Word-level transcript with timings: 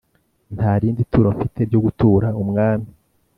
ntarindi 0.55 1.01
turo 1.11 1.27
mfite 1.35 1.59
ryo 1.69 1.79
gutura 1.85 2.27
umwami 2.41 2.87